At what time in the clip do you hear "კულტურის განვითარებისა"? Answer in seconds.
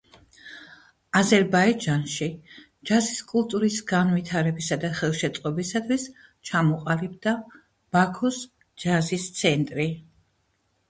3.33-4.79